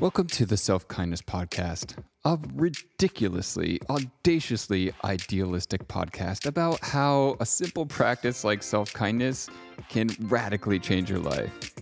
Welcome 0.00 0.26
to 0.26 0.44
the 0.44 0.56
Self 0.56 0.88
Kindness 0.88 1.22
Podcast, 1.22 2.02
a 2.24 2.36
ridiculously, 2.54 3.78
audaciously 3.88 4.92
idealistic 5.04 5.86
podcast 5.86 6.46
about 6.46 6.80
how 6.82 7.36
a 7.38 7.46
simple 7.46 7.86
practice 7.86 8.42
like 8.42 8.64
self 8.64 8.92
kindness 8.92 9.48
can 9.88 10.10
radically 10.22 10.80
change 10.80 11.08
your 11.08 11.20
life. 11.20 11.72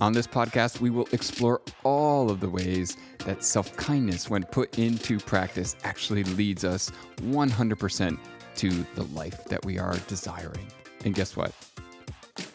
On 0.00 0.12
this 0.12 0.26
podcast, 0.26 0.80
we 0.80 0.90
will 0.90 1.06
explore 1.12 1.62
all 1.84 2.28
of 2.28 2.40
the 2.40 2.50
ways 2.50 2.96
that 3.18 3.44
self 3.44 3.74
kindness, 3.76 4.28
when 4.28 4.42
put 4.42 4.76
into 4.76 5.20
practice, 5.20 5.76
actually 5.84 6.24
leads 6.24 6.64
us 6.64 6.90
100% 7.18 8.18
to 8.56 8.68
the 8.96 9.04
life 9.14 9.44
that 9.44 9.64
we 9.64 9.78
are 9.78 9.96
desiring. 10.08 10.66
And 11.04 11.14
guess 11.14 11.36
what? 11.36 11.52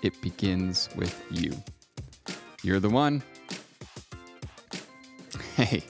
It 0.01 0.21
begins 0.21 0.89
with 0.97 1.23
you. 1.31 1.53
You're 2.63 2.81
the 2.81 2.89
one. 2.89 3.23
Hey, 5.59 5.83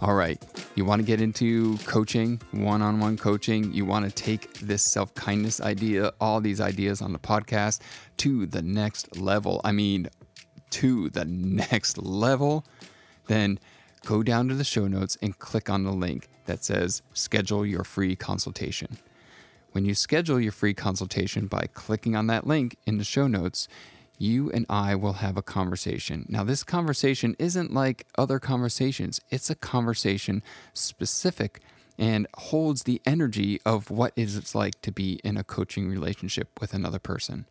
all 0.00 0.14
right. 0.14 0.42
You 0.74 0.84
want 0.84 0.98
to 0.98 1.06
get 1.06 1.20
into 1.20 1.78
coaching, 1.86 2.42
one 2.50 2.82
on 2.82 2.98
one 2.98 3.16
coaching. 3.16 3.72
You 3.72 3.84
want 3.84 4.06
to 4.06 4.10
take 4.10 4.54
this 4.54 4.82
self 4.82 5.14
kindness 5.14 5.60
idea, 5.60 6.12
all 6.20 6.40
these 6.40 6.60
ideas 6.60 7.00
on 7.00 7.12
the 7.12 7.18
podcast 7.20 7.80
to 8.16 8.44
the 8.46 8.60
next 8.60 9.16
level. 9.16 9.60
I 9.62 9.70
mean, 9.70 10.10
to 10.70 11.10
the 11.10 11.24
next 11.24 11.98
level. 11.98 12.64
Then 13.28 13.60
go 14.04 14.24
down 14.24 14.48
to 14.48 14.56
the 14.56 14.64
show 14.64 14.88
notes 14.88 15.16
and 15.22 15.38
click 15.38 15.70
on 15.70 15.84
the 15.84 15.92
link 15.92 16.28
that 16.46 16.64
says 16.64 17.02
schedule 17.14 17.64
your 17.64 17.84
free 17.84 18.16
consultation. 18.16 18.98
When 19.70 19.84
you 19.84 19.94
schedule 19.94 20.40
your 20.40 20.50
free 20.50 20.74
consultation 20.74 21.46
by 21.46 21.68
clicking 21.72 22.16
on 22.16 22.26
that 22.26 22.48
link 22.48 22.76
in 22.84 22.98
the 22.98 23.04
show 23.04 23.28
notes, 23.28 23.68
you 24.18 24.50
and 24.50 24.66
I 24.68 24.94
will 24.94 25.14
have 25.14 25.36
a 25.36 25.42
conversation. 25.42 26.26
Now, 26.28 26.44
this 26.44 26.64
conversation 26.64 27.36
isn't 27.38 27.72
like 27.72 28.06
other 28.16 28.38
conversations, 28.38 29.20
it's 29.30 29.50
a 29.50 29.54
conversation 29.54 30.42
specific 30.72 31.60
and 31.98 32.28
holds 32.36 32.84
the 32.84 33.02
energy 33.04 33.60
of 33.66 33.90
what 33.90 34.12
it's 34.16 34.54
like 34.54 34.80
to 34.82 34.92
be 34.92 35.20
in 35.24 35.36
a 35.36 35.44
coaching 35.44 35.88
relationship 35.88 36.60
with 36.60 36.72
another 36.72 37.00
person. 37.00 37.46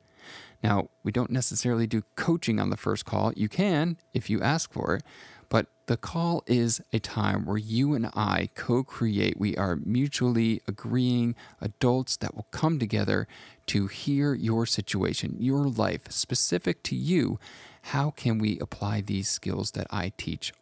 Now, 0.63 0.89
we 1.03 1.11
don't 1.11 1.29
necessarily 1.31 1.85
do 1.85 2.03
coaching 2.15 2.59
on 2.59 2.69
the 2.69 2.77
first 2.77 3.05
call. 3.05 3.33
You 3.35 3.49
can 3.49 3.97
if 4.13 4.29
you 4.29 4.41
ask 4.41 4.71
for 4.71 4.95
it, 4.95 5.03
but 5.49 5.67
the 5.87 5.97
call 5.97 6.43
is 6.47 6.81
a 6.91 6.99
time 6.99 7.45
where 7.45 7.57
you 7.57 7.93
and 7.93 8.07
I 8.07 8.49
co 8.55 8.83
create. 8.83 9.39
We 9.39 9.55
are 9.55 9.77
mutually 9.77 10.61
agreeing 10.67 11.35
adults 11.61 12.17
that 12.17 12.35
will 12.35 12.47
come 12.51 12.77
together 12.77 13.27
to 13.67 13.87
hear 13.87 14.33
your 14.33 14.65
situation, 14.65 15.37
your 15.39 15.67
life, 15.67 16.11
specific 16.11 16.83
to 16.83 16.95
you. 16.95 17.39
How 17.83 18.11
can 18.11 18.37
we 18.37 18.59
apply 18.59 19.01
these 19.01 19.29
skills 19.29 19.71
that 19.71 19.87
I 19.89 20.11
teach 20.17 20.53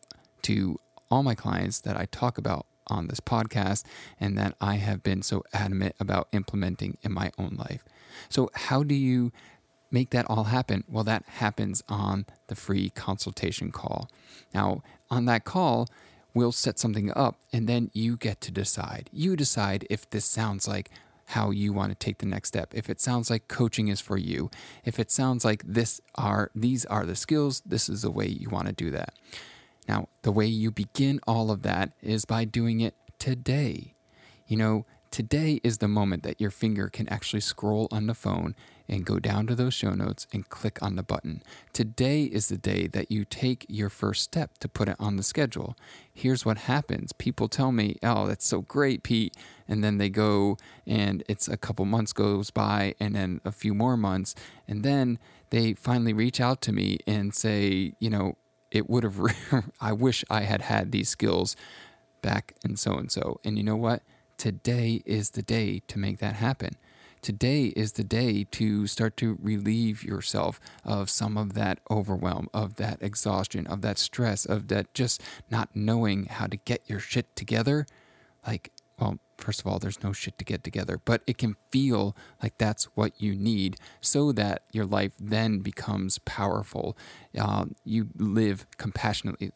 to 0.43 0.79
all 1.09 1.23
my 1.23 1.35
clients 1.35 1.79
that 1.81 1.97
I 1.97 2.05
talk 2.05 2.37
about 2.37 2.67
on 2.87 3.07
this 3.07 3.19
podcast 3.19 3.83
and 4.19 4.37
that 4.37 4.55
I 4.61 4.75
have 4.75 5.01
been 5.01 5.23
so 5.23 5.43
adamant 5.53 5.95
about 5.99 6.27
implementing 6.33 6.99
in 7.01 7.11
my 7.11 7.31
own 7.39 7.55
life? 7.57 7.83
So, 8.29 8.49
how 8.53 8.83
do 8.83 8.93
you 8.95 9.31
make 9.95 10.09
that 10.09 10.29
all 10.29 10.43
happen? 10.43 10.83
Well, 10.89 11.05
that 11.05 11.23
happens 11.25 11.81
on 11.87 12.25
the 12.47 12.55
free 12.55 12.89
consultation 12.89 13.71
call. 13.71 14.09
Now, 14.53 14.83
on 15.09 15.23
that 15.25 15.45
call, 15.45 15.87
we'll 16.33 16.51
set 16.51 16.77
something 16.77 17.13
up 17.15 17.37
and 17.53 17.65
then 17.65 17.89
you 17.93 18.17
get 18.17 18.41
to 18.41 18.51
decide. 18.51 19.09
You 19.13 19.37
decide 19.37 19.87
if 19.89 20.09
this 20.09 20.25
sounds 20.25 20.67
like 20.67 20.91
how 21.27 21.49
you 21.49 21.71
want 21.71 21.91
to 21.91 21.95
take 21.95 22.17
the 22.17 22.25
next 22.25 22.49
step. 22.49 22.73
If 22.75 22.89
it 22.89 22.99
sounds 22.99 23.29
like 23.29 23.47
coaching 23.47 23.87
is 23.87 24.01
for 24.01 24.17
you, 24.17 24.51
if 24.83 24.99
it 24.99 25.09
sounds 25.09 25.45
like 25.45 25.63
this 25.65 26.01
are 26.15 26.51
these 26.53 26.83
are 26.85 27.05
the 27.05 27.15
skills, 27.15 27.63
this 27.65 27.87
is 27.87 28.01
the 28.01 28.11
way 28.11 28.27
you 28.27 28.49
want 28.49 28.67
to 28.67 28.73
do 28.73 28.91
that. 28.91 29.13
Now, 29.87 30.09
the 30.23 30.31
way 30.33 30.45
you 30.45 30.71
begin 30.71 31.21
all 31.25 31.49
of 31.51 31.61
that 31.61 31.93
is 32.01 32.25
by 32.25 32.43
doing 32.43 32.81
it 32.81 32.95
today. 33.17 33.93
You 34.45 34.57
know, 34.57 34.85
today 35.09 35.61
is 35.63 35.77
the 35.77 35.87
moment 35.87 36.23
that 36.23 36.41
your 36.41 36.51
finger 36.51 36.89
can 36.89 37.07
actually 37.07 37.39
scroll 37.39 37.87
on 37.91 38.07
the 38.07 38.13
phone 38.13 38.55
and 38.87 39.05
go 39.05 39.19
down 39.19 39.47
to 39.47 39.55
those 39.55 39.73
show 39.73 39.91
notes 39.91 40.27
and 40.31 40.49
click 40.49 40.81
on 40.81 40.95
the 40.95 41.03
button. 41.03 41.41
Today 41.73 42.23
is 42.23 42.47
the 42.49 42.57
day 42.57 42.87
that 42.87 43.11
you 43.11 43.25
take 43.25 43.65
your 43.67 43.89
first 43.89 44.23
step 44.23 44.57
to 44.59 44.67
put 44.67 44.87
it 44.87 44.95
on 44.99 45.15
the 45.15 45.23
schedule. 45.23 45.75
Here's 46.13 46.45
what 46.45 46.59
happens 46.59 47.11
people 47.13 47.47
tell 47.47 47.71
me, 47.71 47.97
Oh, 48.03 48.27
that's 48.27 48.45
so 48.45 48.61
great, 48.61 49.03
Pete. 49.03 49.35
And 49.67 49.83
then 49.83 49.97
they 49.97 50.09
go, 50.09 50.57
and 50.85 51.23
it's 51.27 51.47
a 51.47 51.57
couple 51.57 51.85
months 51.85 52.13
goes 52.13 52.51
by, 52.51 52.93
and 52.99 53.15
then 53.15 53.41
a 53.43 53.51
few 53.51 53.73
more 53.73 53.97
months. 53.97 54.35
And 54.67 54.83
then 54.83 55.19
they 55.49 55.73
finally 55.73 56.13
reach 56.13 56.39
out 56.39 56.61
to 56.61 56.71
me 56.71 56.99
and 57.07 57.33
say, 57.33 57.93
You 57.99 58.09
know, 58.09 58.37
it 58.71 58.89
would 58.89 59.03
have, 59.03 59.19
I 59.81 59.93
wish 59.93 60.23
I 60.29 60.41
had 60.41 60.61
had 60.61 60.91
these 60.91 61.09
skills 61.09 61.55
back 62.21 62.55
and 62.63 62.77
so 62.77 62.93
and 62.93 63.11
so. 63.11 63.39
And 63.43 63.57
you 63.57 63.63
know 63.63 63.75
what? 63.75 64.03
Today 64.37 65.01
is 65.05 65.31
the 65.31 65.41
day 65.41 65.81
to 65.87 65.97
make 65.97 66.19
that 66.19 66.35
happen 66.35 66.75
today 67.25 67.73
is 67.75 67.93
the 67.93 68.03
day 68.03 68.43
to 68.51 68.85
start 68.85 69.17
to 69.17 69.35
relieve 69.41 70.03
yourself 70.03 70.59
of 70.83 71.09
some 71.09 71.37
of 71.39 71.53
that 71.55 71.79
overwhelm, 71.89 72.47
of 72.53 72.75
that 72.75 72.99
exhaustion, 73.01 73.65
of 73.65 73.81
that 73.81 73.97
stress, 73.97 74.45
of 74.45 74.67
that 74.67 74.93
just 74.93 75.23
not 75.49 75.67
knowing 75.73 76.25
how 76.25 76.45
to 76.45 76.55
get 76.55 76.83
your 76.85 76.99
shit 76.99 77.35
together. 77.35 77.87
Like, 78.45 78.71
well, 78.99 79.17
first 79.39 79.59
of 79.59 79.65
all, 79.65 79.79
there's 79.79 80.03
no 80.03 80.13
shit 80.13 80.37
to 80.37 80.45
get 80.45 80.63
together, 80.63 81.01
but 81.03 81.23
it 81.25 81.39
can 81.39 81.55
feel 81.71 82.15
like 82.43 82.59
that's 82.59 82.83
what 82.93 83.19
you 83.19 83.35
need 83.35 83.77
so 84.01 84.31
that 84.31 84.61
your 84.71 84.85
life 84.85 85.13
then 85.19 85.61
becomes 85.61 86.19
powerful. 86.19 86.95
Uh, 87.35 87.65
you 87.83 88.09
live 88.15 88.67
compassionately 88.77 89.51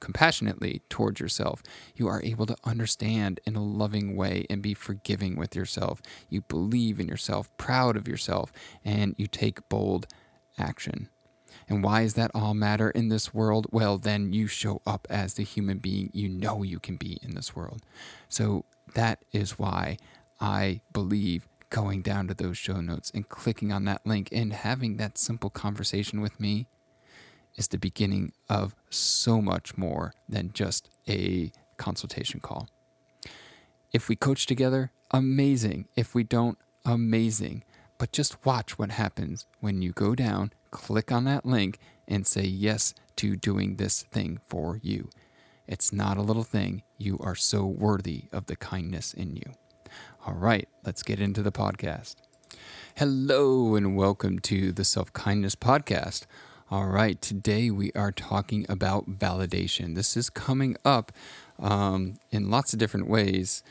compassionately 0.00 0.82
towards 0.88 1.20
yourself. 1.20 1.62
You 1.94 2.08
are 2.08 2.22
able 2.22 2.46
to 2.46 2.56
understand 2.64 3.40
in 3.46 3.56
a 3.56 3.62
loving 3.62 4.16
way 4.16 4.46
and 4.50 4.62
be 4.62 4.74
forgiving 4.74 5.36
with 5.36 5.54
yourself. 5.54 6.02
You 6.28 6.42
believe 6.42 6.98
in 6.98 7.08
yourself, 7.08 7.56
proud 7.56 7.96
of 7.96 8.08
yourself, 8.08 8.52
and 8.84 9.14
you 9.16 9.26
take 9.26 9.68
bold 9.68 10.06
action. 10.58 11.08
And 11.68 11.84
why 11.84 12.02
is 12.02 12.14
that 12.14 12.30
all 12.34 12.54
matter 12.54 12.90
in 12.90 13.08
this 13.08 13.32
world? 13.32 13.66
Well, 13.70 13.98
then 13.98 14.32
you 14.32 14.46
show 14.46 14.82
up 14.86 15.06
as 15.10 15.34
the 15.34 15.44
human 15.44 15.78
being 15.78 16.10
you 16.12 16.28
know 16.28 16.62
you 16.62 16.78
can 16.78 16.96
be 16.96 17.18
in 17.22 17.34
this 17.34 17.54
world. 17.54 17.82
So 18.28 18.64
that 18.94 19.24
is 19.32 19.58
why 19.58 19.98
I 20.40 20.80
believe 20.92 21.48
going 21.70 22.02
down 22.02 22.28
to 22.28 22.34
those 22.34 22.58
show 22.58 22.80
notes 22.80 23.10
and 23.14 23.28
clicking 23.28 23.72
on 23.72 23.84
that 23.86 24.04
link 24.04 24.28
and 24.30 24.52
having 24.52 24.98
that 24.98 25.16
simple 25.16 25.48
conversation 25.48 26.20
with 26.20 26.38
me 26.38 26.66
is 27.56 27.68
the 27.68 27.78
beginning 27.78 28.32
of 28.48 28.74
so 28.90 29.40
much 29.40 29.76
more 29.76 30.12
than 30.28 30.52
just 30.52 30.88
a 31.08 31.52
consultation 31.76 32.40
call. 32.40 32.68
If 33.92 34.08
we 34.08 34.16
coach 34.16 34.46
together, 34.46 34.90
amazing. 35.10 35.88
If 35.96 36.14
we 36.14 36.24
don't, 36.24 36.58
amazing. 36.84 37.64
But 37.98 38.12
just 38.12 38.44
watch 38.44 38.78
what 38.78 38.90
happens 38.90 39.46
when 39.60 39.82
you 39.82 39.92
go 39.92 40.14
down, 40.14 40.52
click 40.70 41.12
on 41.12 41.24
that 41.24 41.44
link, 41.44 41.78
and 42.08 42.26
say 42.26 42.42
yes 42.42 42.94
to 43.16 43.36
doing 43.36 43.76
this 43.76 44.02
thing 44.02 44.40
for 44.48 44.80
you. 44.82 45.10
It's 45.66 45.92
not 45.92 46.16
a 46.16 46.22
little 46.22 46.42
thing. 46.44 46.82
You 46.98 47.18
are 47.20 47.34
so 47.34 47.64
worthy 47.64 48.24
of 48.32 48.46
the 48.46 48.56
kindness 48.56 49.14
in 49.14 49.36
you. 49.36 49.52
All 50.26 50.34
right, 50.34 50.68
let's 50.84 51.02
get 51.02 51.20
into 51.20 51.42
the 51.42 51.52
podcast. 51.52 52.16
Hello, 52.96 53.74
and 53.74 53.96
welcome 53.96 54.38
to 54.40 54.72
the 54.72 54.84
Self 54.84 55.12
Kindness 55.12 55.54
Podcast. 55.54 56.26
All 56.72 56.86
right, 56.86 57.20
today 57.20 57.70
we 57.70 57.92
are 57.92 58.10
talking 58.10 58.64
about 58.66 59.18
validation. 59.18 59.94
This 59.94 60.16
is 60.16 60.30
coming 60.30 60.74
up 60.86 61.12
um, 61.58 62.14
in 62.30 62.48
lots 62.48 62.72
of 62.72 62.78
different 62.78 63.10
ways 63.10 63.62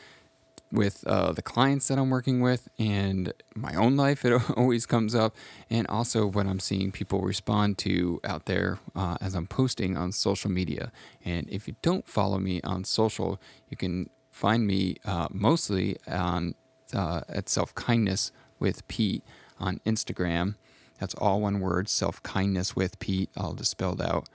with 0.70 1.02
uh, 1.04 1.32
the 1.32 1.42
clients 1.42 1.88
that 1.88 1.98
I'm 1.98 2.10
working 2.10 2.42
with 2.42 2.68
and 2.78 3.32
my 3.56 3.74
own 3.74 3.96
life. 3.96 4.24
It 4.24 4.40
always 4.56 4.86
comes 4.86 5.16
up, 5.16 5.34
and 5.68 5.84
also 5.88 6.28
what 6.28 6.46
I'm 6.46 6.60
seeing 6.60 6.92
people 6.92 7.22
respond 7.22 7.76
to 7.78 8.20
out 8.22 8.46
there 8.46 8.78
uh, 8.94 9.16
as 9.20 9.34
I'm 9.34 9.48
posting 9.48 9.96
on 9.96 10.12
social 10.12 10.52
media. 10.52 10.92
And 11.24 11.50
if 11.50 11.66
you 11.66 11.74
don't 11.82 12.06
follow 12.06 12.38
me 12.38 12.60
on 12.62 12.84
social, 12.84 13.40
you 13.68 13.76
can 13.76 14.10
find 14.30 14.64
me 14.64 14.98
uh, 15.04 15.26
mostly 15.32 15.96
on 16.06 16.54
uh, 16.94 17.22
at 17.28 17.48
Self 17.48 17.74
Kindness 17.74 18.30
with 18.60 18.86
Pete 18.86 19.24
on 19.58 19.80
Instagram. 19.84 20.54
That's 21.02 21.14
all 21.14 21.40
one 21.40 21.58
word, 21.58 21.88
self 21.88 22.22
kindness 22.22 22.76
with 22.76 23.00
Pete, 23.00 23.28
all 23.36 23.54
just 23.54 23.72
spelled 23.72 24.00
out. 24.00 24.28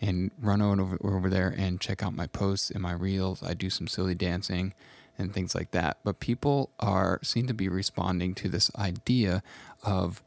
And 0.00 0.30
run 0.40 0.62
over, 0.62 0.96
over 1.02 1.28
there 1.28 1.52
and 1.56 1.80
check 1.80 2.00
out 2.00 2.14
my 2.14 2.28
posts 2.28 2.70
and 2.70 2.80
my 2.80 2.92
reels. 2.92 3.42
I 3.42 3.54
do 3.54 3.68
some 3.68 3.88
silly 3.88 4.14
dancing 4.14 4.72
and 5.18 5.34
things 5.34 5.52
like 5.52 5.72
that. 5.72 5.98
But 6.04 6.20
people 6.20 6.70
are 6.78 7.18
seem 7.24 7.48
to 7.48 7.54
be 7.54 7.68
responding 7.68 8.34
to 8.36 8.48
this 8.48 8.70
idea 8.76 9.42
of 9.82 10.22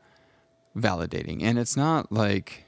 validating. 0.76 1.42
And 1.42 1.58
it's 1.58 1.78
not 1.78 2.12
like 2.12 2.66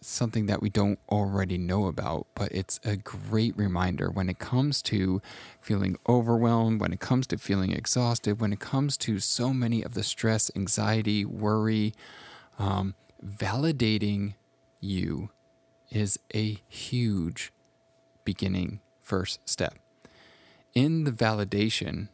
something 0.00 0.46
that 0.46 0.62
we 0.62 0.70
don't 0.70 0.98
already 1.10 1.58
know 1.58 1.88
about, 1.88 2.26
but 2.34 2.50
it's 2.52 2.80
a 2.86 2.96
great 2.96 3.54
reminder 3.54 4.10
when 4.10 4.30
it 4.30 4.38
comes 4.38 4.80
to 4.82 5.20
feeling 5.60 5.96
overwhelmed, 6.08 6.80
when 6.80 6.94
it 6.94 7.00
comes 7.00 7.26
to 7.26 7.36
feeling 7.36 7.72
exhausted, 7.72 8.40
when 8.40 8.52
it 8.54 8.60
comes 8.60 8.96
to 8.96 9.18
so 9.18 9.52
many 9.52 9.82
of 9.82 9.92
the 9.92 10.02
stress, 10.02 10.50
anxiety, 10.56 11.26
worry, 11.26 11.92
um, 12.58 12.94
validating 13.24 14.34
you 14.80 15.30
is 15.90 16.18
a 16.34 16.58
huge 16.68 17.52
beginning 18.24 18.80
first 19.00 19.40
step. 19.48 19.78
In 20.74 21.04
the 21.04 21.12
validation 21.12 22.08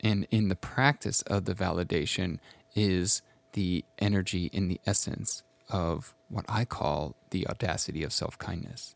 and 0.00 0.26
in 0.30 0.48
the 0.48 0.56
practice 0.56 1.22
of 1.22 1.44
the 1.44 1.54
validation 1.54 2.38
is 2.74 3.22
the 3.52 3.84
energy 3.98 4.46
in 4.52 4.68
the 4.68 4.80
essence 4.86 5.42
of 5.68 6.14
what 6.28 6.44
I 6.48 6.64
call 6.64 7.16
the 7.30 7.46
audacity 7.46 8.02
of 8.02 8.12
self 8.12 8.38
kindness. 8.38 8.94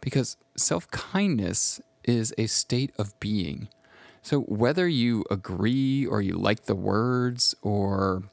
Because 0.00 0.36
self 0.56 0.90
kindness 0.90 1.80
is 2.04 2.32
a 2.38 2.46
state 2.46 2.92
of 2.98 3.18
being. 3.20 3.68
So 4.22 4.40
whether 4.40 4.88
you 4.88 5.24
agree 5.30 6.06
or 6.06 6.22
you 6.22 6.36
like 6.36 6.64
the 6.64 6.74
words 6.74 7.54
or 7.60 8.24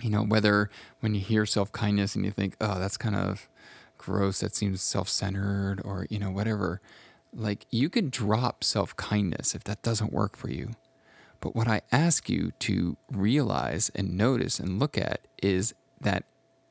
you 0.00 0.10
know 0.10 0.22
whether 0.22 0.70
when 1.00 1.14
you 1.14 1.20
hear 1.20 1.46
self-kindness 1.46 2.14
and 2.16 2.24
you 2.24 2.30
think 2.30 2.56
oh 2.60 2.78
that's 2.78 2.96
kind 2.96 3.16
of 3.16 3.48
gross 3.96 4.40
that 4.40 4.54
seems 4.54 4.82
self-centered 4.82 5.80
or 5.84 6.06
you 6.10 6.18
know 6.18 6.30
whatever 6.30 6.80
like 7.34 7.66
you 7.70 7.88
can 7.88 8.10
drop 8.10 8.62
self-kindness 8.62 9.54
if 9.54 9.64
that 9.64 9.82
doesn't 9.82 10.12
work 10.12 10.36
for 10.36 10.50
you. 10.50 10.70
But 11.40 11.54
what 11.54 11.68
I 11.68 11.82
ask 11.92 12.28
you 12.28 12.52
to 12.60 12.96
realize 13.10 13.90
and 13.94 14.16
notice 14.16 14.58
and 14.58 14.78
look 14.78 14.96
at 14.96 15.20
is 15.42 15.74
that 16.00 16.24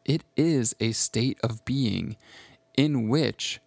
it 0.06 0.24
is 0.36 0.76
a 0.80 0.92
state 0.92 1.38
of 1.44 1.64
being 1.66 2.18
in 2.76 3.08
which 3.08 3.60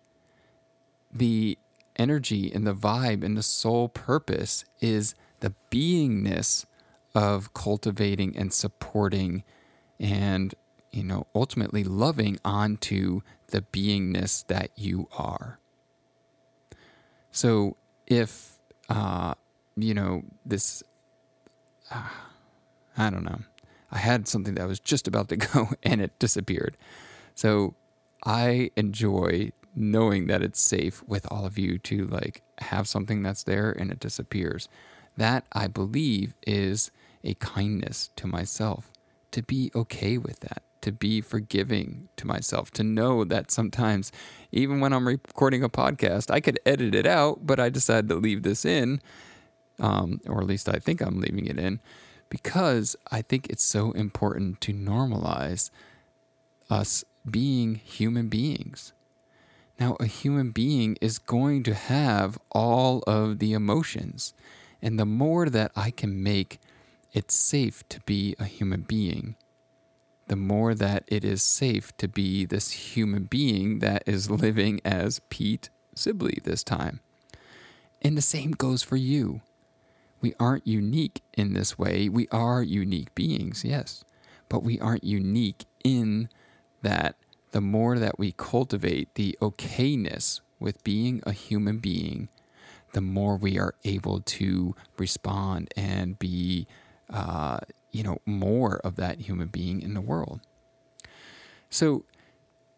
the 1.13 1.59
energy 1.97 2.53
and 2.53 2.67
the 2.67 2.75
vibe 2.75 3.25
and 3.25 3.37
the 3.37 3.43
soul 3.43 3.89
purpose 3.89 4.65
is 4.81 5.15
the 5.41 5.55
beingness 5.71 6.67
of 7.17 7.55
cultivating 7.55 8.37
and 8.37 8.53
supporting 8.53 9.43
and 9.99 10.55
you 10.93 11.03
know 11.03 11.27
ultimately 11.35 11.83
loving 11.83 12.39
onto 12.45 13.23
the 13.49 13.63
beingness 13.63 14.47
that 14.49 14.71
you 14.77 15.09
are 15.17 15.59
so 17.31 17.77
if 18.07 18.59
uh 18.91 19.35
you 19.77 19.95
know 19.95 20.23
this 20.45 20.83
I 22.99 23.11
don't 23.11 23.25
know. 23.25 23.41
I 23.91 23.99
had 23.99 24.27
something 24.27 24.55
that 24.55 24.67
was 24.67 24.81
just 24.81 25.07
about 25.07 25.29
to 25.29 25.37
go 25.55 25.71
and 25.83 26.01
it 26.01 26.19
disappeared. 26.19 26.77
So 27.35 27.75
I 28.25 28.71
enjoy 28.77 29.53
knowing 29.75 30.27
that 30.27 30.43
it's 30.43 30.61
safe 30.61 31.03
with 31.07 31.31
all 31.31 31.45
of 31.45 31.59
you 31.59 31.79
to 31.79 32.07
like 32.07 32.43
have 32.59 32.89
something 32.89 33.23
that's 33.23 33.43
there 33.43 33.71
and 33.71 33.91
it 33.91 34.01
disappears. 34.01 34.69
That 35.17 35.45
I 35.53 35.67
believe 35.67 36.35
is 36.47 36.91
a 37.27 37.35
kindness 37.35 38.09
to 38.17 38.27
myself 38.27 38.91
to 39.33 39.43
be 39.43 39.71
okay 39.75 40.17
with 40.17 40.41
that, 40.41 40.63
to 40.81 40.93
be 40.93 41.21
forgiving 41.21 42.09
to 42.17 42.27
myself, 42.27 42.71
to 42.71 42.83
know 42.83 43.25
that 43.25 43.51
sometimes, 43.51 44.13
even 44.53 44.81
when 44.81 44.95
I'm 44.95 45.07
recording 45.07 45.63
a 45.63 45.69
podcast, 45.69 46.31
I 46.31 46.41
could 46.41 46.59
edit 46.65 46.95
it 46.95 47.07
out, 47.07 47.47
but 47.47 47.61
I 47.61 47.69
decided 47.69 48.09
to 48.09 48.15
leave 48.15 48.43
this 48.43 48.65
in 48.65 49.03
um, 49.79 50.21
or 50.27 50.41
at 50.41 50.47
least 50.47 50.69
I 50.69 50.79
think 50.79 51.01
I'm 51.01 51.21
leaving 51.21 51.47
it 51.47 51.59
in, 51.59 51.81
because 52.29 52.97
I 53.11 53.23
think 53.23 53.49
it's 53.49 53.63
so 53.63 53.93
important 53.93 54.61
to 54.63 54.73
normalize 54.73 55.71
us 56.71 57.05
being 57.29 57.77
human 57.77 58.29
beings. 58.29 58.93
Now, 59.79 59.97
a 60.01 60.07
human 60.07 60.51
being 60.51 60.97
is 61.01 61.19
going 61.19 61.63
to 61.65 61.75
have 61.75 62.39
all 62.51 63.03
of 63.07 63.39
the 63.39 63.53
emotions. 63.53 64.33
And 64.81 64.99
the 64.99 65.05
more 65.05 65.51
that 65.51 65.71
I 65.77 65.91
can 65.91 66.23
make 66.23 66.59
it 67.17 67.31
safe 67.31 67.83
to 67.89 67.99
be 68.01 68.37
a 68.39 68.45
human 68.45 68.83
being, 68.83 69.37
the 70.29 70.37
more 70.37 70.75
that 70.75 71.03
it 71.07 71.25
is 71.25 71.43
safe 71.43 71.97
to 71.97 72.07
be 72.07 72.45
this 72.45 72.71
human 72.71 73.25
being 73.25 73.79
that 73.79 74.03
is 74.05 74.31
living 74.31 74.83
as 74.85 75.23
Pete 75.31 75.71
Sibley 75.95 76.41
this 76.45 76.63
time. 76.63 77.01
And 78.03 78.19
the 78.19 78.23
same 78.23 78.51
goes 78.51 78.83
for 78.83 78.97
you. 78.97 79.41
We 80.21 80.35
aren't 80.39 80.67
unique 80.67 81.23
in 81.33 81.55
this 81.55 81.79
way. 81.79 82.11
We 82.11 82.29
are 82.31 82.63
unique 82.63 83.15
beings, 83.15 83.65
yes, 83.65 84.05
but 84.51 84.63
we 84.63 84.79
aren't 84.79 85.05
unique 85.05 85.65
in 85.83 86.29
that 86.83 87.17
the 87.53 87.63
more 87.63 87.99
that 87.99 88.19
we 88.19 88.33
cultivate 88.33 89.15
the 89.15 89.39
okayness 89.41 90.43
with 90.61 90.85
being 90.85 91.23
a 91.25 91.33
human 91.33 91.79
being, 91.79 92.29
the 92.93 93.01
more 93.01 93.39
we 93.39 93.59
are 93.59 93.75
able 93.87 94.21
to 94.21 94.75
respond 94.99 95.73
and 95.79 96.19
be, 96.19 96.67
uh, 97.11 97.59
you 97.93 98.03
know, 98.03 98.19
more 98.27 98.79
of 98.79 98.97
that 98.97 99.21
human 99.21 99.49
being 99.49 99.81
in 99.81 99.95
the 99.95 100.01
world. 100.01 100.41
So, 101.71 102.05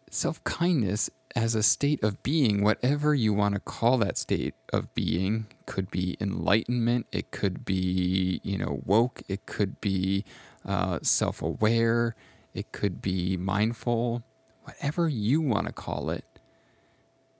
self 0.09 0.43
kindness 0.43 1.09
as 1.35 1.55
a 1.55 1.63
state 1.63 2.03
of 2.03 2.21
being, 2.23 2.63
whatever 2.63 3.13
you 3.13 3.33
want 3.33 3.53
to 3.53 3.59
call 3.59 3.97
that 3.99 4.17
state 4.17 4.55
of 4.73 4.93
being, 4.95 5.47
could 5.65 5.91
be 5.91 6.17
enlightenment, 6.19 7.05
it 7.11 7.31
could 7.31 7.63
be, 7.65 8.41
you 8.43 8.57
know, 8.57 8.81
woke, 8.85 9.21
it 9.27 9.45
could 9.45 9.79
be 9.79 10.25
uh, 10.65 10.99
self 11.01 11.41
aware, 11.41 12.15
it 12.53 12.71
could 12.71 13.01
be 13.01 13.37
mindful, 13.37 14.23
whatever 14.63 15.07
you 15.07 15.41
want 15.41 15.67
to 15.67 15.73
call 15.73 16.09
it. 16.09 16.25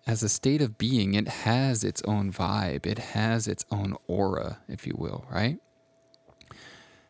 As 0.05 0.23
a 0.23 0.29
state 0.29 0.61
of 0.61 0.77
being, 0.77 1.13
it 1.13 1.27
has 1.27 1.83
its 1.83 2.01
own 2.03 2.31
vibe, 2.31 2.85
it 2.85 2.99
has 2.99 3.47
its 3.47 3.65
own 3.71 3.95
aura, 4.07 4.59
if 4.67 4.87
you 4.87 4.95
will, 4.97 5.25
right? 5.31 5.59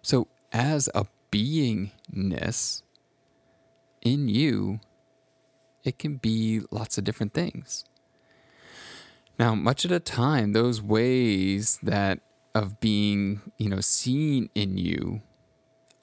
So, 0.01 0.27
as 0.51 0.89
a 0.95 1.05
beingness 1.31 2.81
in 4.01 4.27
you, 4.27 4.79
it 5.83 5.99
can 5.99 6.17
be 6.17 6.61
lots 6.71 6.97
of 6.97 7.03
different 7.03 7.33
things. 7.33 7.85
Now, 9.37 9.55
much 9.55 9.85
of 9.85 9.89
the 9.89 9.99
time, 9.99 10.53
those 10.53 10.81
ways 10.81 11.79
that 11.83 12.19
of 12.55 12.79
being, 12.79 13.41
you 13.57 13.69
know, 13.69 13.79
seen 13.79 14.49
in 14.55 14.77
you, 14.77 15.21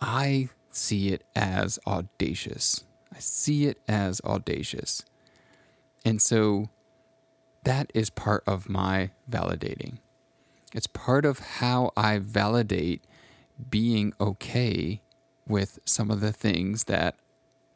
I 0.00 0.50
see 0.70 1.08
it 1.08 1.24
as 1.34 1.78
audacious. 1.86 2.84
I 3.14 3.18
see 3.18 3.66
it 3.66 3.78
as 3.88 4.20
audacious. 4.22 5.04
And 6.04 6.22
so 6.22 6.70
that 7.64 7.90
is 7.94 8.10
part 8.10 8.44
of 8.46 8.68
my 8.68 9.10
validating. 9.30 9.98
It's 10.72 10.86
part 10.86 11.24
of 11.24 11.38
how 11.38 11.90
I 11.96 12.18
validate 12.18 13.02
being 13.70 14.12
okay 14.20 15.00
with 15.46 15.78
some 15.84 16.10
of 16.10 16.20
the 16.20 16.32
things 16.32 16.84
that, 16.84 17.16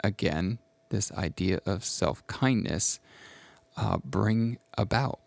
again, 0.03 0.59
this 0.91 1.13
idea 1.13 1.61
of 1.65 1.85
self 1.85 2.27
kindness 2.27 3.01
uh, 3.77 3.99
bring 4.05 4.59
about. 4.77 5.21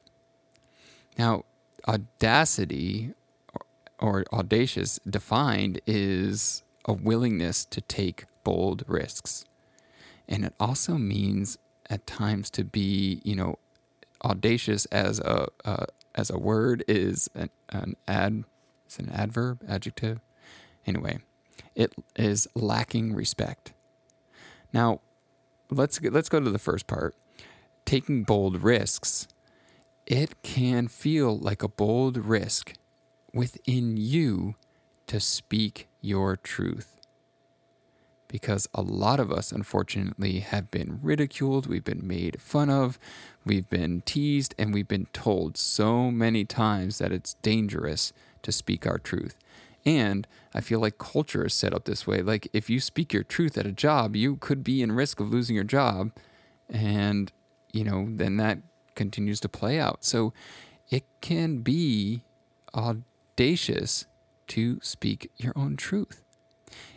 Now, 1.18 1.46
audacity 1.88 3.14
or, 3.54 3.62
or 4.00 4.26
audacious 4.34 5.00
defined 5.10 5.82
is 5.86 6.64
a 6.86 6.94
willingness 6.94 7.66
to 7.66 7.82
take 7.82 8.26
bold 8.44 8.84
risks. 8.88 9.46
And 10.28 10.46
it 10.46 10.54
also 10.60 10.94
means 10.94 11.58
at 11.90 12.06
times 12.08 12.50
to 12.52 12.64
be, 12.64 13.22
you 13.24 13.36
know, 13.36 13.58
audacious 14.24 14.86
as 14.86 15.20
a 15.20 15.48
uh, 15.66 15.86
as 16.16 16.30
a 16.30 16.38
word 16.38 16.84
is 16.88 17.30
an, 17.36 17.50
an 17.70 17.96
ad 18.08 18.44
it's 18.86 19.00
an 19.00 19.10
adverb 19.10 19.62
adjective 19.68 20.20
anyway 20.86 21.20
it 21.76 21.94
is 22.16 22.48
lacking 22.56 23.14
respect 23.14 23.74
now 24.74 25.00
let's 25.70 26.02
let's 26.02 26.30
go 26.30 26.40
to 26.40 26.50
the 26.50 26.60
first 26.60 26.88
part. 26.88 27.16
Taking 27.86 28.24
bold 28.24 28.64
risks. 28.64 29.28
It 30.06 30.42
can 30.44 30.88
feel 30.88 31.38
like 31.38 31.64
a 31.64 31.68
bold 31.68 32.18
risk 32.18 32.74
within 33.34 33.98
you 33.98 34.56
to 35.08 35.20
speak 35.20 35.88
your 36.02 36.36
truth. 36.36 37.00
Because 38.28 38.68
a 38.74 38.82
lot 38.82 39.20
of 39.20 39.32
us, 39.32 39.52
unfortunately, 39.52 40.40
have 40.40 40.72
been 40.72 41.00
ridiculed, 41.04 41.68
we've 41.68 41.84
been 41.84 42.06
made 42.06 42.42
fun 42.42 42.70
of, 42.70 42.98
we've 43.46 43.70
been 43.70 44.02
teased, 44.02 44.56
and 44.58 44.74
we've 44.74 44.88
been 44.88 45.06
told 45.14 45.56
so 45.56 46.10
many 46.10 46.44
times 46.44 46.98
that 46.98 47.12
it's 47.12 47.36
dangerous 47.36 48.12
to 48.42 48.52
speak 48.52 48.88
our 48.88 48.98
truth. 48.98 49.38
And 49.86 50.28
I 50.54 50.62
feel 50.62 50.80
like 50.80 50.98
culture 50.98 51.46
is 51.46 51.54
set 51.54 51.74
up 51.74 51.86
this 51.86 52.08
way. 52.08 52.22
Like 52.22 52.48
if 52.54 52.70
you 52.70 52.80
speak 52.80 53.14
your 53.14 53.24
truth 53.24 53.58
at 53.58 53.66
a 53.66 53.72
job, 53.72 54.16
you 54.16 54.38
could 54.38 54.64
be 54.64 54.82
in 54.82 54.92
risk 54.92 55.20
of 55.20 55.30
losing 55.30 55.56
your 55.56 55.66
job. 55.66 56.12
And, 56.70 57.32
you 57.72 57.84
know, 57.84 58.08
then 58.10 58.38
that 58.38 58.60
continues 58.96 59.40
to 59.42 59.50
play 59.50 59.80
out. 59.80 60.06
So 60.06 60.34
it 60.90 61.04
can 61.22 61.60
be 61.60 62.24
audacious 62.74 64.06
to 64.48 64.80
speak 64.82 65.32
your 65.38 65.54
own 65.56 65.76
truth. 65.76 66.24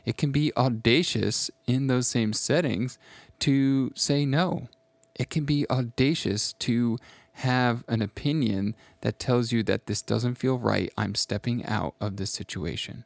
It 0.04 0.16
can 0.16 0.30
be 0.30 0.52
audacious 0.56 1.50
in 1.66 1.86
those 1.86 2.06
same 2.06 2.32
settings 2.32 2.98
to 3.40 3.92
say 3.94 4.24
no. 4.24 4.68
It 5.14 5.30
can 5.30 5.44
be 5.44 5.68
audacious 5.70 6.52
to 6.54 6.98
have 7.40 7.84
an 7.88 8.02
opinion 8.02 8.74
that 9.02 9.18
tells 9.18 9.52
you 9.52 9.62
that 9.64 9.86
this 9.86 10.02
doesn't 10.02 10.36
feel 10.36 10.58
right, 10.58 10.92
I'm 10.96 11.14
stepping 11.14 11.64
out 11.66 11.94
of 12.00 12.16
this 12.16 12.30
situation. 12.32 13.04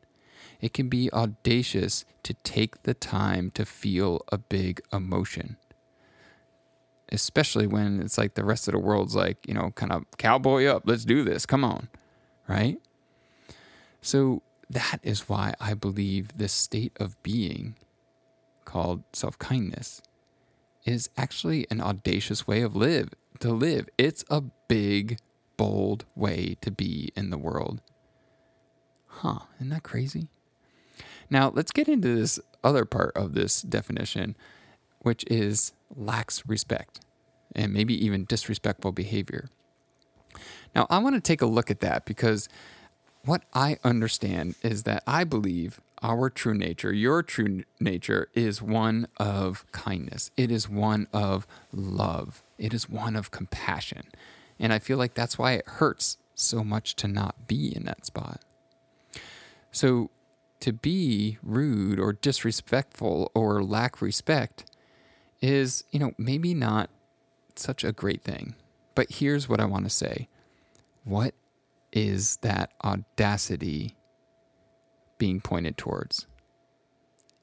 It 0.61 0.73
can 0.75 0.89
be 0.89 1.11
audacious 1.13 2.05
to 2.25 2.35
take 2.45 2.83
the 2.85 2.95
time 2.95 3.51
to 3.53 3.65
feel 3.67 4.23
a 4.33 4.39
big 4.39 4.83
emotion. 4.93 5.57
especially 7.13 7.67
when 7.67 8.01
it's 8.01 8.19
like 8.19 8.35
the 8.35 8.45
rest 8.45 8.69
of 8.69 8.73
the 8.73 8.79
world's 8.79 9.15
like, 9.17 9.47
you 9.47 9.55
know, 9.55 9.73
kind 9.75 9.93
of 9.93 10.05
cowboy 10.19 10.67
up, 10.67 10.83
let's 10.87 11.05
do 11.05 11.25
this, 11.25 11.47
come 11.47 11.65
on, 11.65 11.89
right? 12.49 12.79
So 14.01 14.43
that 14.69 15.01
is 15.03 15.29
why 15.29 15.55
I 15.61 15.75
believe 15.75 16.37
this 16.39 16.53
state 16.53 16.93
of 17.01 17.21
being 17.23 17.77
called 18.65 19.03
self 19.13 19.39
kindness 19.39 20.03
is 20.85 21.11
actually 21.17 21.67
an 21.71 21.81
audacious 21.81 22.47
way 22.47 22.63
of 22.63 22.77
live 22.77 23.11
to 23.41 23.53
live. 23.53 23.89
It's 23.99 24.25
a 24.31 24.43
big, 24.69 25.19
bold 25.57 26.05
way 26.15 26.57
to 26.61 26.71
be 26.71 27.11
in 27.17 27.31
the 27.31 27.39
world. 27.39 27.81
Huh, 29.07 29.41
isn't 29.57 29.71
that 29.71 29.83
crazy? 29.83 30.29
Now, 31.29 31.51
let's 31.55 31.73
get 31.73 31.89
into 31.89 32.15
this 32.17 32.41
other 32.63 32.85
part 32.85 33.17
of 33.17 33.35
this 33.35 33.63
definition, 33.63 34.37
which 35.01 35.25
is 35.29 35.73
lacks 35.95 36.43
respect 36.47 37.01
and 37.55 37.73
maybe 37.73 37.95
even 38.05 38.25
disrespectful 38.25 38.93
behavior. 38.93 39.49
Now, 40.75 40.87
I 40.89 40.99
want 40.99 41.17
to 41.17 41.21
take 41.21 41.43
a 41.43 41.47
look 41.47 41.71
at 41.71 41.81
that 41.81 42.05
because 42.05 42.49
what 43.25 43.43
I 43.53 43.79
understand 43.85 44.55
is 44.63 44.85
that 44.85 45.03
I 45.07 45.25
believe 45.25 45.81
our 46.03 46.31
true 46.31 46.55
nature, 46.55 46.93
your 46.93 47.23
true 47.23 47.65
nature, 47.79 48.29
is 48.35 48.63
one 48.63 49.09
of 49.19 49.71
kindness. 49.73 50.31
It 50.37 50.51
is 50.51 50.69
one 50.69 51.07
of 51.13 51.47
love. 51.73 52.43
It 52.61 52.75
is 52.75 52.89
one 52.89 53.17
of 53.17 53.31
compassion. 53.31 54.13
And 54.59 54.73
I 54.73 54.79
feel 54.79 54.99
like 54.99 55.15
that's 55.15 55.39
why 55.39 55.53
it 55.53 55.67
hurts 55.67 56.19
so 56.35 56.63
much 56.63 56.95
to 56.97 57.09
not 57.09 57.49
be 57.49 57.75
in 57.75 57.85
that 57.85 58.07
spot. 58.07 58.43
So, 59.73 60.11
to 60.61 60.75
be 60.75 61.39
rude 61.43 61.99
or 61.99 62.13
disrespectful 62.13 63.31
or 63.35 63.63
lack 63.63 64.03
respect 64.03 64.71
is, 65.41 65.85
you 65.91 65.99
know, 65.99 66.13
maybe 66.19 66.53
not 66.53 66.91
such 67.57 67.83
a 67.83 67.93
great 67.93 68.23
thing. 68.23 68.55
But 68.95 69.13
here's 69.13 69.49
what 69.49 69.61
I 69.61 69.65
want 69.65 69.85
to 69.85 69.91
say 69.91 70.29
What 71.05 71.35
is 71.93 72.37
that 72.43 72.73
audacity 72.85 73.97
being 75.17 75.41
pointed 75.41 75.79
towards? 75.79 76.27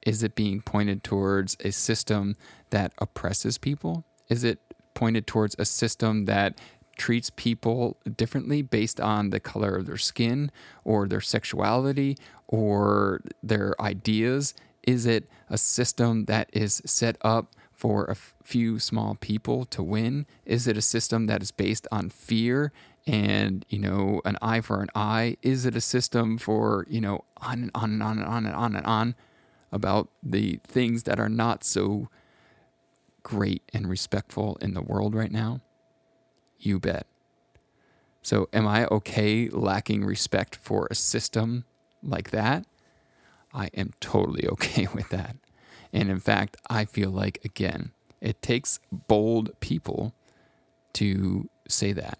Is 0.06 0.22
it 0.22 0.36
being 0.36 0.60
pointed 0.62 1.02
towards 1.02 1.56
a 1.60 1.72
system 1.72 2.36
that 2.70 2.92
oppresses 2.98 3.58
people? 3.58 4.04
Is 4.28 4.44
it 4.44 4.60
pointed 4.98 5.28
towards 5.28 5.54
a 5.60 5.64
system 5.64 6.24
that 6.24 6.58
treats 6.96 7.30
people 7.36 7.96
differently 8.16 8.62
based 8.62 9.00
on 9.00 9.30
the 9.30 9.38
color 9.38 9.76
of 9.76 9.86
their 9.86 9.96
skin 9.96 10.50
or 10.82 11.06
their 11.06 11.20
sexuality 11.20 12.16
or 12.48 13.20
their 13.40 13.80
ideas? 13.80 14.54
Is 14.82 15.06
it 15.06 15.30
a 15.48 15.56
system 15.56 16.24
that 16.24 16.50
is 16.52 16.82
set 16.84 17.16
up 17.22 17.54
for 17.72 18.06
a 18.06 18.16
few 18.42 18.80
small 18.80 19.16
people 19.20 19.64
to 19.66 19.84
win? 19.84 20.26
Is 20.44 20.66
it 20.66 20.76
a 20.76 20.82
system 20.82 21.26
that 21.26 21.42
is 21.42 21.52
based 21.52 21.86
on 21.92 22.10
fear 22.10 22.72
and 23.06 23.64
you 23.68 23.78
know 23.78 24.20
an 24.24 24.36
eye 24.42 24.60
for 24.60 24.82
an 24.82 24.88
eye 24.94 25.34
is 25.40 25.64
it 25.64 25.74
a 25.74 25.80
system 25.80 26.36
for 26.36 26.84
you 26.90 27.00
know 27.00 27.24
on 27.38 27.62
and 27.62 27.70
on 27.74 27.90
and 27.92 28.02
on 28.02 28.18
and 28.18 28.26
on 28.26 28.44
and 28.44 28.54
on 28.54 28.76
and 28.76 28.84
on 28.84 29.14
about 29.72 30.10
the 30.22 30.60
things 30.66 31.04
that 31.04 31.18
are 31.18 31.28
not 31.30 31.64
so 31.64 32.08
great 33.28 33.62
and 33.74 33.88
respectful 33.88 34.56
in 34.62 34.72
the 34.72 34.80
world 34.80 35.14
right 35.14 35.30
now? 35.30 35.60
You 36.58 36.80
bet. 36.80 37.06
So 38.22 38.48
am 38.52 38.66
i 38.66 38.86
okay 38.86 39.48
lacking 39.48 40.04
respect 40.04 40.56
for 40.56 40.88
a 40.90 40.94
system 40.94 41.64
like 42.02 42.30
that? 42.30 42.64
I 43.52 43.66
am 43.74 43.92
totally 44.00 44.48
okay 44.52 44.88
with 44.94 45.10
that. 45.10 45.36
And 45.92 46.10
in 46.10 46.20
fact 46.20 46.56
i 46.70 46.84
feel 46.84 47.10
like 47.10 47.40
again 47.44 47.92
it 48.20 48.42
takes 48.42 48.80
bold 48.90 49.50
people 49.60 50.14
to 50.94 51.48
say 51.68 51.92
that. 51.92 52.18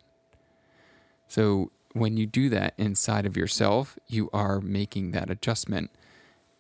So 1.27 1.73
when 1.93 2.17
you 2.17 2.27
do 2.27 2.49
that 2.51 2.75
inside 2.77 3.27
of 3.27 3.37
yourself, 3.37 3.99
you 4.07 4.31
are 4.33 4.61
making 4.61 5.11
that 5.13 5.31
adjustment 5.31 5.91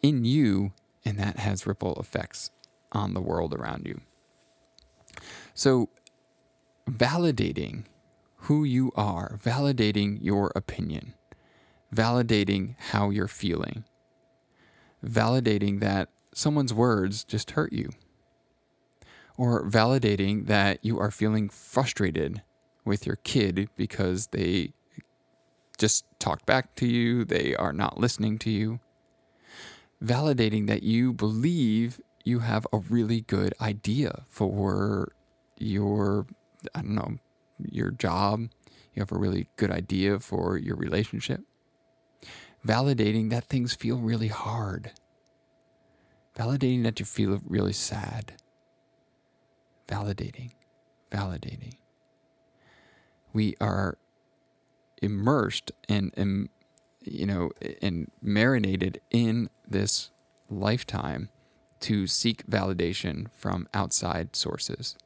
in 0.03 0.25
you, 0.25 0.73
and 1.05 1.19
that 1.19 1.39
has 1.39 1.67
ripple 1.67 1.95
effects 2.01 2.51
on 2.91 3.15
the 3.15 3.21
world 3.21 3.55
around 3.55 3.87
you. 3.87 4.01
So 5.59 5.89
validating 6.89 7.87
who 8.43 8.63
you 8.63 8.93
are, 8.95 9.41
validating 9.43 10.19
your 10.23 10.53
opinion, 10.55 11.15
validating 11.93 12.77
how 12.79 13.11
you're 13.11 13.27
feeling, 13.27 13.83
validating 15.05 15.81
that 15.81 16.11
someone's 16.33 16.73
words 16.73 17.25
just 17.25 17.51
hurt 17.51 17.73
you, 17.73 17.91
or 19.37 19.69
validating 19.69 20.47
that 20.47 20.79
you 20.85 21.01
are 21.01 21.11
feeling 21.11 21.49
frustrated 21.49 22.41
with 22.85 23.05
your 23.05 23.17
kid 23.17 23.69
because 23.75 24.29
they 24.29 24.75
just 25.77 26.05
talked 26.21 26.47
back 26.47 26.77
to 26.77 26.87
you, 26.87 27.25
they 27.25 27.57
are 27.57 27.73
not 27.73 27.99
listening 27.99 28.39
to 28.39 28.51
you. 28.51 28.79
Validating 30.01 30.69
that 30.69 30.85
you 30.85 31.13
believe 31.13 32.01
you 32.23 32.39
have 32.39 32.65
a 32.73 32.79
really 32.79 33.23
good 33.23 33.55
idea 33.61 34.23
for 34.29 35.11
your, 35.59 36.27
I 36.75 36.83
don't 36.83 36.95
know, 36.95 37.19
your 37.59 37.91
job. 37.91 38.49
You 38.95 39.01
have 39.01 39.13
a 39.13 39.19
really 39.19 39.49
good 39.57 39.71
idea 39.71 40.19
for 40.19 40.57
your 40.57 40.77
relationship. 40.77 41.41
Validating 42.67 43.31
that 43.31 43.45
things 43.45 43.75
feel 43.75 43.99
really 43.99 44.29
hard. 44.29 44.93
Validating 46.37 46.83
that 46.85 46.99
you 46.99 47.07
feel 47.07 47.41
really 47.47 47.73
sad. 47.73 48.35
Validating, 49.87 50.53
validating 51.11 51.75
we 53.33 53.55
are 53.61 53.99
immersed 55.01 55.73
and, 55.89 56.49
you 57.03 57.25
know 57.25 57.51
and 57.81 58.11
marinated 58.21 59.01
in 59.11 59.49
this 59.67 60.11
lifetime 60.51 61.29
to 61.81 62.07
seek 62.07 62.45
validation 62.47 63.29
from 63.33 63.69
outside 63.73 64.35
sources. 64.35 64.97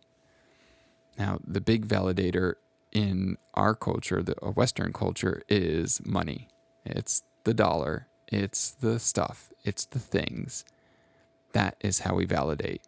Now, 1.19 1.40
the 1.47 1.61
big 1.61 1.87
validator 1.87 2.54
in 2.92 3.37
our 3.54 3.75
culture, 3.75 4.23
the 4.23 4.37
uh, 4.45 4.50
Western 4.50 4.92
culture, 4.92 5.42
is 5.49 6.00
money. 6.04 6.49
It's 6.85 7.23
the 7.45 7.54
dollar, 7.54 8.07
it's 8.28 8.73
the 8.73 8.99
stuff, 8.99 9.52
it's 9.64 9.87
the 9.87 9.99
things. 9.99 10.64
That 11.52 11.76
is 11.81 12.00
how 12.00 12.14
we 12.14 12.25
validate. 12.25 12.83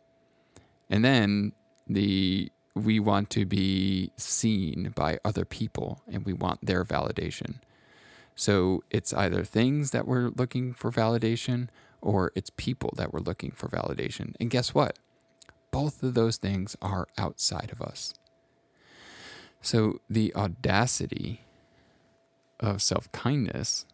And 0.88 1.04
then 1.04 1.52
the 1.86 2.50
we 2.74 2.98
want 2.98 3.30
to 3.30 3.46
be 3.46 4.10
seen 4.16 4.92
by 4.96 5.18
other 5.24 5.44
people 5.44 6.02
and 6.10 6.24
we 6.24 6.32
want 6.32 6.64
their 6.64 6.84
validation. 6.84 7.60
So 8.34 8.82
it's 8.90 9.12
either 9.12 9.44
things 9.44 9.92
that 9.92 10.08
we're 10.08 10.30
looking 10.30 10.72
for 10.72 10.90
validation 10.90 11.68
or 12.00 12.32
it's 12.34 12.50
people 12.56 12.92
that 12.96 13.12
we're 13.12 13.20
looking 13.20 13.52
for 13.52 13.68
validation. 13.68 14.34
And 14.40 14.50
guess 14.50 14.74
what? 14.74 14.98
Both 15.74 16.04
of 16.04 16.14
those 16.14 16.36
things 16.36 16.76
are 16.80 17.08
outside 17.18 17.70
of 17.72 17.82
us. 17.82 18.14
So 19.60 20.00
the 20.08 20.32
audacity 20.36 21.40
of 22.60 22.80
self 22.80 23.10
kindness 23.10 23.84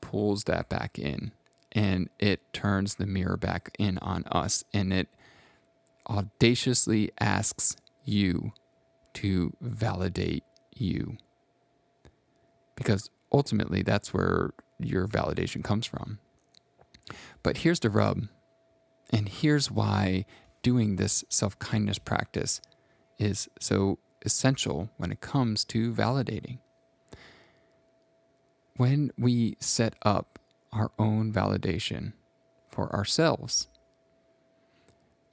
pulls 0.00 0.42
that 0.44 0.68
back 0.68 0.98
in 0.98 1.30
and 1.70 2.10
it 2.18 2.40
turns 2.52 2.96
the 2.96 3.06
mirror 3.06 3.36
back 3.36 3.70
in 3.78 3.98
on 3.98 4.24
us 4.32 4.64
and 4.74 4.92
it 4.92 5.06
audaciously 6.10 7.12
asks 7.20 7.76
you 8.04 8.52
to 9.14 9.52
validate 9.60 10.42
you. 10.74 11.18
Because 12.74 13.10
ultimately, 13.30 13.82
that's 13.82 14.12
where 14.12 14.54
your 14.80 15.06
validation 15.06 15.62
comes 15.62 15.86
from. 15.86 16.18
But 17.44 17.58
here's 17.58 17.78
the 17.78 17.90
rub, 17.90 18.22
and 19.10 19.28
here's 19.28 19.70
why 19.70 20.24
doing 20.62 20.96
this 20.96 21.24
self 21.28 21.58
kindness 21.58 21.98
practice 21.98 22.60
is 23.18 23.48
so 23.60 23.98
essential 24.24 24.90
when 24.96 25.12
it 25.12 25.20
comes 25.20 25.64
to 25.66 25.92
validating. 25.92 26.58
When 28.76 29.12
we 29.18 29.56
set 29.60 29.94
up 30.02 30.38
our 30.72 30.90
own 30.98 31.32
validation 31.32 32.14
for 32.70 32.94
ourselves, 32.94 33.68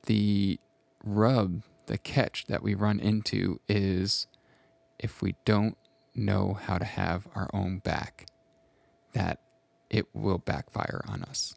the 0.05 0.59
rub 1.03 1.63
the 1.89 1.97
catch 1.97 2.45
that 2.45 2.61
we 2.61 2.75
run 2.75 2.99
into 2.99 3.59
is 3.67 4.27
if 4.99 5.23
we 5.23 5.35
don't 5.43 5.75
know 6.13 6.53
how 6.53 6.77
to 6.77 6.85
have 6.85 7.27
our 7.33 7.49
own 7.51 7.79
back, 7.79 8.27
that 9.13 9.39
it 9.89 10.05
will 10.13 10.37
backfire 10.37 11.01
on 11.07 11.23
us. 11.23 11.55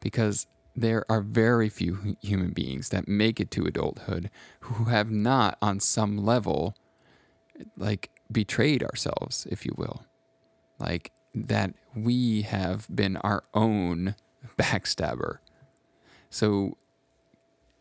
Because 0.00 0.48
there 0.74 1.04
are 1.10 1.20
very 1.20 1.68
few 1.68 2.16
human 2.22 2.50
beings 2.50 2.88
that 2.88 3.06
make 3.06 3.40
it 3.40 3.50
to 3.52 3.64
adulthood 3.66 4.30
who 4.60 4.84
have 4.84 5.10
not, 5.10 5.58
on 5.60 5.80
some 5.80 6.16
level, 6.16 6.74
like 7.76 8.10
betrayed 8.30 8.82
ourselves, 8.82 9.46
if 9.50 9.66
you 9.66 9.74
will. 9.76 10.04
Like 10.78 11.12
that 11.34 11.74
we 11.94 12.42
have 12.42 12.86
been 12.94 13.16
our 13.18 13.44
own 13.54 14.14
backstabber. 14.58 15.38
So 16.30 16.76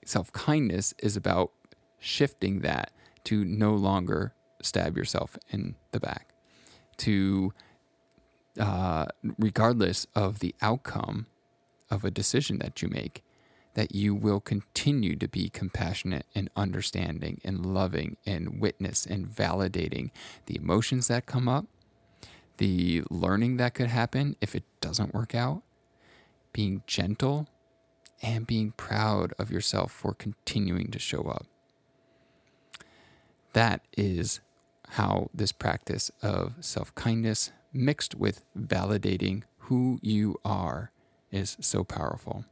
self 0.06 0.32
kindness 0.34 0.94
is 1.00 1.16
about 1.16 1.52
shifting 2.00 2.60
that 2.62 2.92
to 3.24 3.46
no 3.46 3.74
longer 3.74 4.34
stab 4.62 4.98
yourself 4.98 5.38
in 5.50 5.76
the 5.92 6.00
back, 6.00 6.34
to 6.98 7.54
uh, 8.60 9.06
regardless 9.38 10.06
of 10.14 10.40
the 10.40 10.54
outcome 10.62 11.28
of 11.92 12.04
a 12.04 12.10
decision 12.10 12.58
that 12.60 12.82
you 12.82 12.88
make, 12.88 13.24
that 13.76 13.94
you 13.94 14.16
will 14.16 14.40
continue 14.40 15.16
to 15.18 15.28
be 15.28 15.50
compassionate 15.50 16.26
and 16.34 16.50
understanding 16.56 17.40
and 17.44 17.66
loving 17.66 18.18
and 18.26 18.60
witness 18.60 19.06
and 19.06 19.28
validating 19.28 20.10
the 20.48 20.56
emotions 20.56 21.08
that 21.08 21.26
come 21.26 21.48
up, 21.48 21.66
the 22.58 23.04
learning 23.10 23.58
that 23.58 23.74
could 23.74 23.88
happen 23.88 24.36
if 24.42 24.56
it 24.56 24.64
doesn't 24.80 25.14
work 25.14 25.36
out, 25.36 25.62
being 26.54 26.82
gentle, 26.88 27.48
and 28.22 28.48
being 28.48 28.72
proud 28.72 29.34
of 29.38 29.52
yourself 29.52 29.92
for 29.92 30.14
continuing 30.14 30.92
to 30.92 31.00
show 31.00 31.24
up. 31.24 31.46
That 33.54 33.82
is 33.98 34.40
how 34.90 35.30
this 35.34 35.52
practice 35.52 36.12
of 36.22 36.54
self 36.62 36.94
kindness 36.96 37.52
mixed 37.74 38.16
with 38.16 38.44
validating 38.58 39.44
who 39.60 40.00
you 40.02 40.40
are 40.44 40.92
is 41.32 41.58
so 41.60 41.84
powerful. 41.84 42.46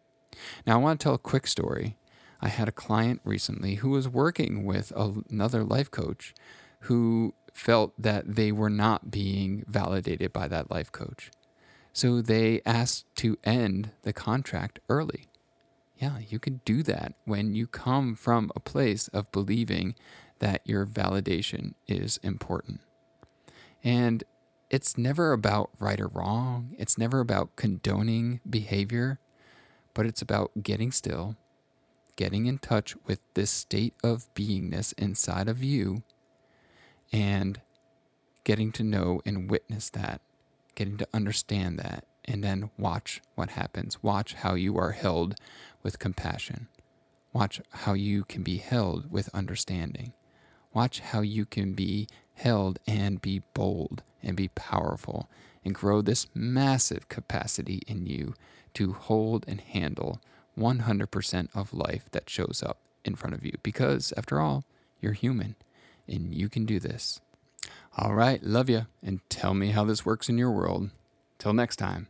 Now, 0.65 0.75
I 0.75 0.81
want 0.81 0.99
to 0.99 1.03
tell 1.03 1.13
a 1.13 1.19
quick 1.19 1.47
story. 1.47 1.97
I 2.41 2.47
had 2.47 2.67
a 2.69 2.73
client 2.73 3.21
recently 3.23 3.75
who 3.75 3.89
was 3.89 4.07
working 4.07 4.63
with 4.63 4.93
another 4.95 5.63
life 5.63 5.91
coach 5.91 6.33
who 6.81 7.33
felt 7.53 7.93
that 8.01 8.35
they 8.35 8.51
were 8.51 8.69
not 8.69 9.11
being 9.11 9.65
validated 9.67 10.31
by 10.31 10.47
that 10.47 10.71
life 10.71 10.91
coach. 10.91 11.31
So 11.91 12.21
they 12.21 12.61
asked 12.65 13.05
to 13.17 13.37
end 13.43 13.91
the 14.03 14.13
contract 14.13 14.79
early. 14.87 15.27
Yeah, 15.97 16.19
you 16.19 16.39
can 16.39 16.61
do 16.63 16.81
that 16.83 17.15
when 17.25 17.55
you 17.55 17.67
come 17.67 18.15
from 18.15 18.51
a 18.55 18.61
place 18.61 19.09
of 19.09 19.31
believing 19.33 19.95
that 20.39 20.61
your 20.63 20.85
validation 20.85 21.73
is 21.87 22.17
important. 22.23 22.79
And 23.83 24.23
it's 24.69 24.97
never 24.97 25.33
about 25.33 25.71
right 25.79 25.99
or 25.99 26.07
wrong, 26.07 26.75
it's 26.77 26.97
never 26.97 27.19
about 27.19 27.55
condoning 27.55 28.39
behavior, 28.47 29.19
but 29.93 30.05
it's 30.05 30.21
about 30.21 30.51
getting 30.61 30.91
still, 30.91 31.35
getting 32.15 32.45
in 32.45 32.59
touch 32.59 32.95
with 33.05 33.19
this 33.33 33.49
state 33.49 33.93
of 34.03 34.33
beingness 34.35 34.93
inside 34.97 35.47
of 35.47 35.63
you, 35.63 36.03
and 37.11 37.61
getting 38.43 38.71
to 38.71 38.83
know 38.83 39.21
and 39.25 39.49
witness 39.49 39.89
that, 39.89 40.21
getting 40.75 40.97
to 40.97 41.07
understand 41.13 41.79
that, 41.79 42.05
and 42.25 42.43
then 42.43 42.69
watch 42.77 43.21
what 43.35 43.51
happens. 43.51 44.03
Watch 44.03 44.35
how 44.35 44.53
you 44.53 44.77
are 44.77 44.91
held 44.91 45.35
with 45.81 45.99
compassion. 45.99 46.67
Watch 47.33 47.61
how 47.71 47.93
you 47.93 48.23
can 48.23 48.43
be 48.43 48.57
held 48.57 49.11
with 49.11 49.29
understanding. 49.33 50.13
Watch 50.73 50.99
how 50.99 51.21
you 51.21 51.45
can 51.45 51.73
be 51.73 52.07
held 52.33 52.79
and 52.87 53.21
be 53.21 53.41
bold 53.53 54.03
and 54.21 54.35
be 54.35 54.49
powerful 54.49 55.29
and 55.65 55.75
grow 55.75 56.01
this 56.01 56.27
massive 56.33 57.09
capacity 57.09 57.81
in 57.87 58.05
you 58.05 58.33
to 58.75 58.93
hold 58.93 59.45
and 59.47 59.61
handle 59.61 60.21
100% 60.57 61.49
of 61.53 61.73
life 61.73 62.05
that 62.11 62.29
shows 62.29 62.63
up 62.65 62.77
in 63.03 63.15
front 63.15 63.35
of 63.35 63.45
you. 63.45 63.53
Because 63.63 64.13
after 64.15 64.39
all, 64.39 64.63
you're 65.01 65.13
human 65.13 65.55
and 66.07 66.33
you 66.33 66.49
can 66.49 66.65
do 66.65 66.79
this. 66.79 67.21
All 67.97 68.13
right, 68.13 68.41
love 68.43 68.69
you, 68.69 68.85
and 69.03 69.19
tell 69.29 69.53
me 69.53 69.71
how 69.71 69.83
this 69.83 70.05
works 70.05 70.29
in 70.29 70.37
your 70.37 70.51
world. 70.51 70.89
Till 71.37 71.53
next 71.53 71.77
time. 71.77 72.07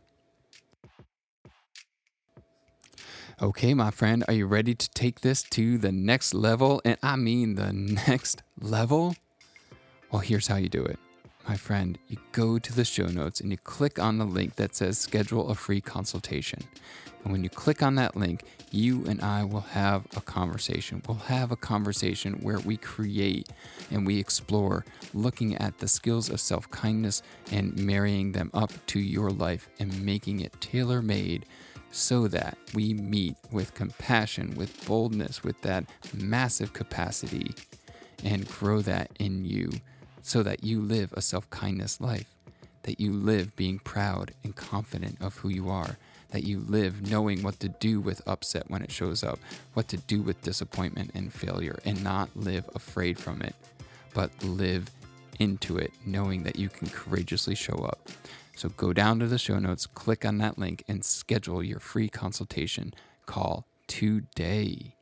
Okay, 3.42 3.72
my 3.72 3.90
friend, 3.90 4.22
are 4.28 4.34
you 4.34 4.44
ready 4.44 4.74
to 4.74 4.90
take 4.90 5.22
this 5.22 5.42
to 5.44 5.78
the 5.78 5.90
next 5.90 6.34
level? 6.34 6.82
And 6.84 6.98
I 7.02 7.16
mean 7.16 7.54
the 7.54 7.72
next 7.72 8.42
level? 8.60 9.16
Well, 10.10 10.20
here's 10.20 10.48
how 10.48 10.56
you 10.56 10.68
do 10.68 10.84
it. 10.84 10.98
My 11.48 11.56
friend, 11.56 11.96
you 12.08 12.18
go 12.32 12.58
to 12.58 12.72
the 12.74 12.84
show 12.84 13.06
notes 13.06 13.40
and 13.40 13.50
you 13.50 13.56
click 13.56 13.98
on 13.98 14.18
the 14.18 14.26
link 14.26 14.56
that 14.56 14.76
says 14.76 14.98
schedule 14.98 15.48
a 15.48 15.54
free 15.54 15.80
consultation. 15.80 16.62
And 17.24 17.32
when 17.32 17.42
you 17.42 17.48
click 17.48 17.82
on 17.82 17.94
that 17.94 18.14
link, 18.14 18.44
you 18.72 19.06
and 19.06 19.22
I 19.22 19.44
will 19.44 19.60
have 19.60 20.06
a 20.14 20.20
conversation. 20.20 21.02
We'll 21.08 21.16
have 21.16 21.50
a 21.50 21.56
conversation 21.56 22.34
where 22.42 22.58
we 22.58 22.76
create 22.76 23.48
and 23.90 24.06
we 24.06 24.18
explore 24.18 24.84
looking 25.14 25.56
at 25.56 25.78
the 25.78 25.88
skills 25.88 26.28
of 26.28 26.40
self 26.40 26.70
kindness 26.70 27.22
and 27.50 27.74
marrying 27.74 28.32
them 28.32 28.50
up 28.52 28.70
to 28.88 29.00
your 29.00 29.30
life 29.30 29.70
and 29.78 30.04
making 30.04 30.40
it 30.40 30.60
tailor 30.60 31.00
made 31.00 31.46
so 31.90 32.28
that 32.28 32.56
we 32.74 32.94
meet 32.94 33.36
with 33.50 33.74
compassion, 33.74 34.54
with 34.56 34.86
boldness, 34.86 35.42
with 35.42 35.60
that 35.62 35.84
massive 36.14 36.72
capacity, 36.72 37.54
and 38.24 38.46
grow 38.48 38.80
that 38.82 39.10
in 39.18 39.44
you 39.44 39.70
so 40.22 40.42
that 40.42 40.62
you 40.62 40.80
live 40.80 41.12
a 41.14 41.22
self 41.22 41.48
kindness 41.50 42.00
life, 42.00 42.26
that 42.82 43.00
you 43.00 43.12
live 43.12 43.56
being 43.56 43.78
proud 43.78 44.32
and 44.44 44.54
confident 44.54 45.20
of 45.20 45.36
who 45.38 45.48
you 45.48 45.68
are, 45.68 45.96
that 46.30 46.44
you 46.44 46.60
live 46.60 47.10
knowing 47.10 47.42
what 47.42 47.58
to 47.60 47.68
do 47.68 48.00
with 48.00 48.26
upset 48.26 48.70
when 48.70 48.82
it 48.82 48.90
shows 48.92 49.22
up, 49.24 49.38
what 49.74 49.88
to 49.88 49.96
do 49.96 50.22
with 50.22 50.40
disappointment 50.42 51.10
and 51.14 51.32
failure, 51.32 51.78
and 51.84 52.02
not 52.04 52.28
live 52.36 52.68
afraid 52.74 53.18
from 53.18 53.42
it, 53.42 53.54
but 54.14 54.30
live 54.42 54.90
into 55.38 55.78
it, 55.78 55.92
knowing 56.04 56.42
that 56.42 56.56
you 56.56 56.68
can 56.68 56.88
courageously 56.88 57.54
show 57.54 57.76
up. 57.76 58.08
So 58.60 58.68
go 58.68 58.92
down 58.92 59.20
to 59.20 59.26
the 59.26 59.38
show 59.38 59.58
notes, 59.58 59.86
click 59.86 60.22
on 60.22 60.36
that 60.36 60.58
link, 60.58 60.84
and 60.86 61.02
schedule 61.02 61.62
your 61.62 61.80
free 61.80 62.10
consultation 62.10 62.92
call 63.24 63.66
today. 63.86 64.96